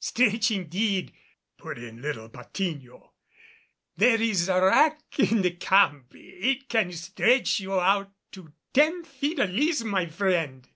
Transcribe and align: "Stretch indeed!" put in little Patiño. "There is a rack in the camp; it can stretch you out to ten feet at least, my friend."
"Stretch 0.00 0.52
indeed!" 0.52 1.12
put 1.56 1.76
in 1.76 2.00
little 2.00 2.28
Patiño. 2.30 3.10
"There 3.96 4.22
is 4.22 4.48
a 4.48 4.62
rack 4.62 5.00
in 5.18 5.42
the 5.42 5.50
camp; 5.50 6.12
it 6.14 6.68
can 6.68 6.92
stretch 6.92 7.58
you 7.58 7.72
out 7.80 8.12
to 8.30 8.52
ten 8.72 9.02
feet 9.02 9.40
at 9.40 9.50
least, 9.50 9.84
my 9.84 10.06
friend." 10.06 10.64